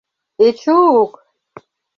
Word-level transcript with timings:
Эч-ук?! 0.45 1.11